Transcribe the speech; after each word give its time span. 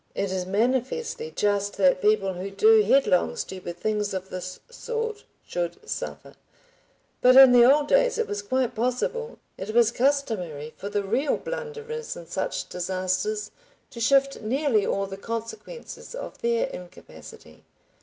It 0.15 0.31
is 0.31 0.47
manifestly 0.47 1.29
just 1.29 1.77
that 1.77 2.01
people 2.01 2.33
who 2.33 2.49
do 2.49 2.81
headlong 2.81 3.35
stupid 3.35 3.77
things 3.77 4.15
of 4.15 4.31
this 4.31 4.59
sort 4.67 5.25
should 5.45 5.87
suffer, 5.87 6.33
but 7.21 7.35
in 7.35 7.51
the 7.51 7.71
old 7.71 7.89
days 7.89 8.17
it 8.17 8.25
was 8.27 8.41
quite 8.41 8.73
possible, 8.73 9.37
it 9.59 9.75
was 9.75 9.91
customary 9.91 10.73
for 10.75 10.89
the 10.89 11.03
real 11.03 11.37
blunderers 11.37 12.15
in 12.15 12.25
such 12.25 12.67
disasters, 12.67 13.51
to 13.91 13.99
shift 13.99 14.41
nearly 14.41 14.83
all 14.87 15.05
the 15.05 15.17
consequences 15.17 16.15
of 16.15 16.39
their 16.41 16.65
incapacity. 16.69 17.63